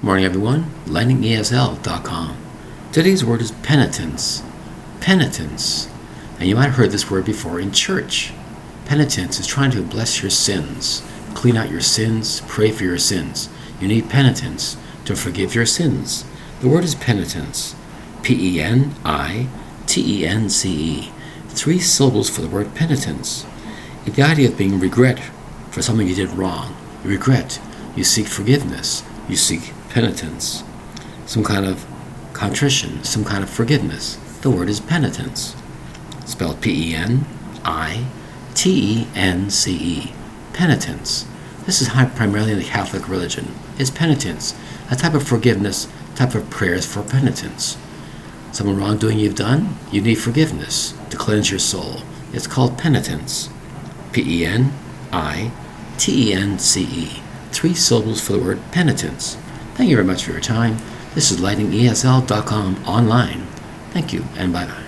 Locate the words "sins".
10.30-11.02, 11.80-12.42, 12.98-13.48, 15.66-16.24